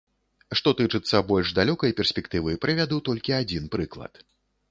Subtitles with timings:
[0.59, 4.13] Што тычыцца больш далёкай перспектывы, прывяду толькі адзін прыклад.